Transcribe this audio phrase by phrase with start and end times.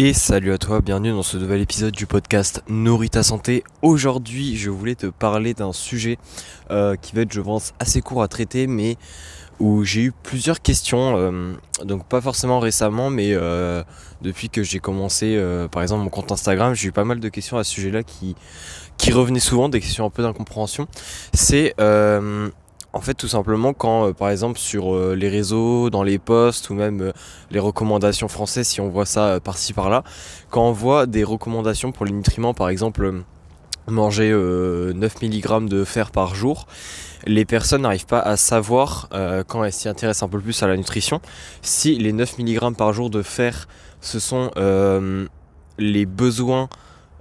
[0.00, 3.64] Et salut à toi, bienvenue dans ce nouvel épisode du podcast Nourrit ta santé.
[3.82, 6.18] Aujourd'hui, je voulais te parler d'un sujet
[6.70, 8.96] euh, qui va être, je pense, assez court à traiter, mais
[9.58, 11.52] où j'ai eu plusieurs questions, euh,
[11.84, 13.82] donc pas forcément récemment, mais euh,
[14.22, 15.36] depuis que j'ai commencé,
[15.72, 18.36] par exemple, mon compte Instagram, j'ai eu pas mal de questions à ce sujet-là qui,
[18.98, 20.86] qui revenaient souvent, des questions un peu d'incompréhension.
[21.34, 21.74] C'est
[22.92, 26.70] en fait, tout simplement, quand euh, par exemple sur euh, les réseaux, dans les posts
[26.70, 27.12] ou même euh,
[27.50, 30.04] les recommandations françaises, si on voit ça par-ci par-là,
[30.50, 33.12] quand on voit des recommandations pour les nutriments, par exemple
[33.86, 36.66] manger 9 mg de fer par jour,
[37.24, 39.08] les personnes n'arrivent pas à savoir,
[39.46, 41.22] quand elles s'y intéressent un peu plus à la nutrition,
[41.62, 43.66] si les 9 mg par jour de fer,
[44.02, 44.50] ce sont
[45.78, 46.68] les besoins,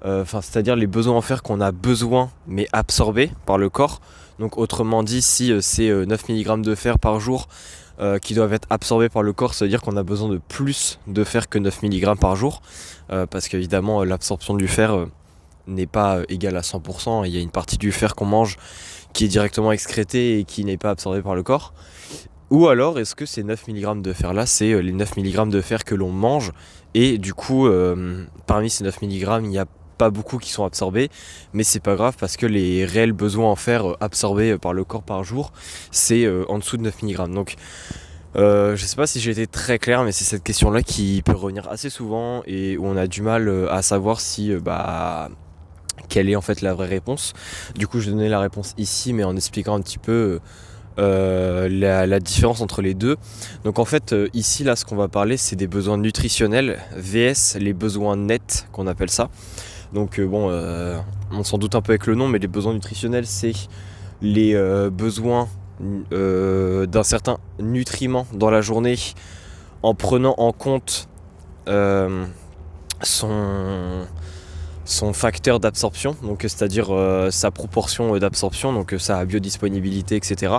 [0.03, 3.99] enfin c'est-à-dire les besoins en fer qu'on a besoin mais absorbés par le corps,
[4.39, 7.47] donc autrement dit, si euh, c'est 9 euh, mg de fer par jour
[7.99, 10.39] euh, qui doivent être absorbés par le corps, ça veut dire qu'on a besoin de
[10.47, 12.61] plus de fer que 9 mg par jour.
[13.07, 15.07] parce qu'évidemment, l'absorption du fer
[15.65, 17.25] n'est pas égale à 100%.
[17.25, 18.57] Il y a une partie du fer qu'on mange
[19.13, 21.73] qui est directement excrétée et qui n'est pas absorbée par le corps.
[22.49, 25.61] Ou alors, est-ce que ces 9 mg de fer là, c'est les 9 mg de
[25.61, 26.51] fer que l'on mange?
[26.93, 27.67] Et du coup,
[28.45, 29.65] parmi ces 9 mg, il y a
[29.97, 31.09] pas beaucoup qui sont absorbés,
[31.53, 34.73] mais c'est pas grave parce que les réels besoins en fer euh, absorbés euh, par
[34.73, 35.51] le corps par jour,
[35.91, 37.33] c'est euh, en dessous de 9 mg.
[37.33, 37.55] Donc
[38.35, 41.67] je sais pas si j'ai été très clair, mais c'est cette question-là qui peut revenir
[41.69, 45.29] assez souvent et où on a du mal à savoir si bah
[46.07, 47.33] quelle est en fait la vraie réponse.
[47.75, 50.39] Du coup, je donner la réponse ici, mais en expliquant un petit peu
[50.97, 53.17] la, différence entre les deux.
[53.63, 57.73] Donc en fait, ici, là, ce qu'on va parler, c'est des besoins nutritionnels, VS, les
[57.73, 59.31] besoins nets, qu'on appelle ça.
[59.93, 60.99] Donc euh, bon, euh,
[61.31, 63.53] on s'en doute un peu avec le nom, mais les besoins nutritionnels, c'est
[64.21, 65.47] les euh, besoins
[65.79, 68.95] d'un certain nutriment dans la journée
[69.83, 71.07] en prenant en compte
[73.03, 74.07] son,
[75.13, 76.87] facteur d'absorption, donc c'est-à-dire
[77.29, 80.55] sa proportion d'absorption, donc sa biodisponibilité, etc.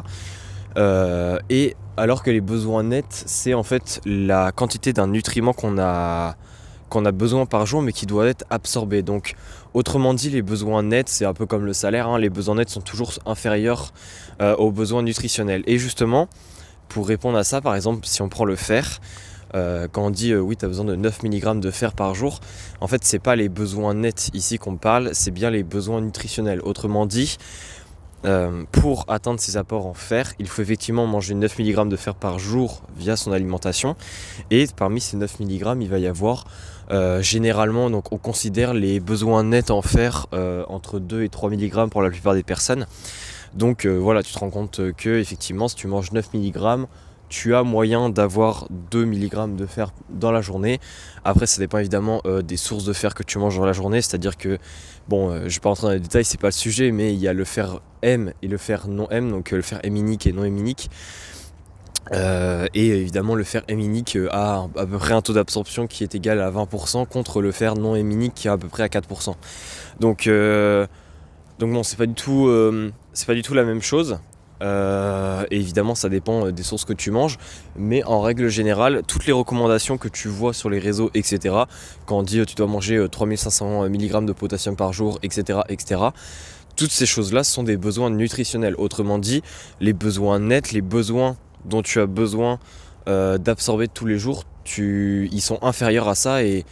[1.48, 6.36] et alors que les besoins nets, c'est en fait la quantité d'un nutriment qu'on a
[6.88, 9.02] qu'on a besoin par jour mais qui doit être absorbé.
[9.02, 9.34] Donc
[9.74, 12.70] autrement dit les besoins nets c'est un peu comme le salaire, hein, les besoins nets
[12.70, 13.92] sont toujours inférieurs
[14.40, 15.62] euh, aux besoins nutritionnels.
[15.66, 16.28] Et justement
[16.88, 19.00] pour répondre à ça par exemple si on prend le fer,
[19.54, 22.14] euh, quand on dit euh, oui tu as besoin de 9 mg de fer par
[22.14, 22.40] jour,
[22.80, 26.60] en fait c'est pas les besoins nets ici qu'on parle, c'est bien les besoins nutritionnels.
[26.62, 27.36] Autrement dit
[28.72, 32.38] pour atteindre ces apports en fer, il faut effectivement manger 9 mg de fer par
[32.38, 33.96] jour via son alimentation.
[34.50, 36.44] Et parmi ces 9 mg, il va y avoir
[36.90, 41.50] euh, généralement, donc, on considère les besoins nets en fer euh, entre 2 et 3
[41.50, 42.86] mg pour la plupart des personnes.
[43.54, 46.86] Donc euh, voilà, tu te rends compte que effectivement, si tu manges 9 mg,
[47.28, 50.80] tu as moyen d'avoir 2 mg de fer dans la journée.
[51.24, 54.00] Après, ça dépend évidemment des sources de fer que tu manges dans la journée.
[54.00, 54.58] C'est-à-dire que,
[55.08, 57.20] bon, je ne vais pas rentrer dans les détails, c'est pas le sujet, mais il
[57.20, 60.32] y a le fer M et le fer non M, donc le fer héminique et
[60.32, 60.90] non héminique.
[62.12, 66.04] Euh, et évidemment, le fer héminique euh, a à peu près un taux d'absorption qui
[66.04, 68.88] est égal à 20% contre le fer non héminique qui est à peu près à
[68.88, 69.34] 4%.
[70.00, 70.86] Donc, euh,
[71.58, 72.14] donc bon, c'est pas du
[73.12, 74.18] c'est pas du tout la même chose.
[74.60, 77.38] Et évidemment, ça dépend des sources que tu manges,
[77.76, 81.54] mais en règle générale, toutes les recommandations que tu vois sur les réseaux, etc.,
[82.06, 86.00] quand on dit tu dois manger 3500 mg de potassium par jour, etc., etc.,
[86.78, 88.76] toutes ces choses-là sont des besoins nutritionnels.
[88.78, 89.42] Autrement dit,
[89.80, 92.60] les besoins nets, les besoins dont tu as besoin
[93.08, 96.64] euh, d'absorber tous les jours, tu, ils sont inférieurs à ça et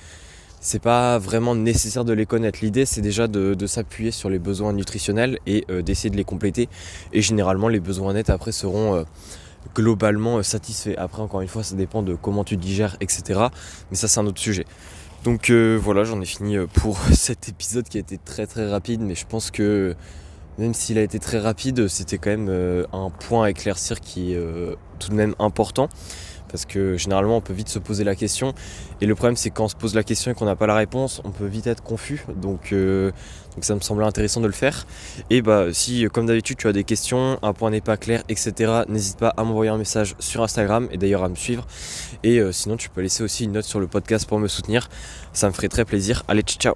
[0.66, 2.58] c'est pas vraiment nécessaire de les connaître.
[2.60, 6.68] L'idée c'est déjà de, s'appuyer sur les besoins nutritionnels et euh, d'essayer de les compléter.
[7.12, 9.04] Et généralement les besoins nets après seront euh,
[9.76, 10.96] globalement satisfaits.
[10.98, 13.40] Après encore une fois ça dépend de comment tu digères, etc.
[13.90, 14.64] Mais ça c'est un autre sujet.
[15.22, 19.14] Donc voilà, j'en ai fini pour cet épisode qui a été très très rapide, mais
[19.14, 19.94] je pense que
[20.58, 24.32] même s'il a été très rapide, c'était quand même euh, un point à éclaircir qui
[24.32, 25.88] est euh, tout de même important.
[26.50, 28.54] Parce que généralement on peut vite se poser la question.
[29.00, 30.74] Et le problème c'est quand on se pose la question et qu'on n'a pas la
[30.74, 32.24] réponse, on peut vite être confus.
[32.36, 33.12] Donc, euh,
[33.60, 34.86] ça me semblait intéressant de le faire.
[35.30, 38.82] Et bah si comme d'habitude tu as des questions, un point n'est pas clair, etc.
[38.88, 41.66] N'hésite pas à m'envoyer un message sur Instagram et d'ailleurs à me suivre.
[42.22, 44.88] Et sinon tu peux laisser aussi une note sur le podcast pour me soutenir.
[45.32, 46.22] Ça me ferait très plaisir.
[46.28, 46.74] Allez, ciao